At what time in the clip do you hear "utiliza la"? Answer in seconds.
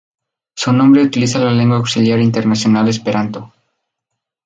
1.03-1.51